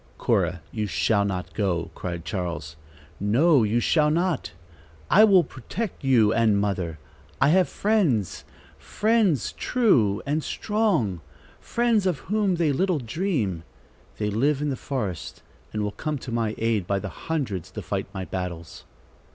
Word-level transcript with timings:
"Cora, 0.17 0.61
you 0.71 0.87
shall 0.87 1.23
not 1.23 1.53
go!" 1.53 1.91
cried 1.93 2.25
Charles. 2.25 2.75
"No, 3.19 3.61
you 3.61 3.79
shall 3.79 4.09
not. 4.09 4.51
I 5.11 5.23
will 5.23 5.43
protect 5.43 6.03
you 6.03 6.33
and 6.33 6.59
mother. 6.59 6.97
I 7.39 7.49
have 7.49 7.69
friends, 7.69 8.43
friends 8.79 9.51
true 9.51 10.23
and 10.25 10.43
strong, 10.43 11.21
friends 11.59 12.07
of 12.07 12.17
whom 12.33 12.55
they 12.55 12.71
little 12.71 12.97
dream. 12.97 13.61
They 14.17 14.31
live 14.31 14.59
in 14.59 14.71
the 14.71 14.75
forest 14.75 15.43
and 15.71 15.83
will 15.83 15.91
come 15.91 16.17
to 16.17 16.31
my 16.31 16.55
aid 16.57 16.87
by 16.87 16.97
the 16.97 17.27
hundreds 17.29 17.69
to 17.69 17.83
fight 17.83 18.07
my 18.11 18.25
battles." 18.25 18.85